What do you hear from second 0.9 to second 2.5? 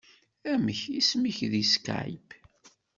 isem-ik deg Skype?